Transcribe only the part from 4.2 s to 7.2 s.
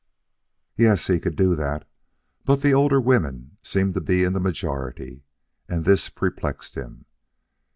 in the majority; and this perplexed him.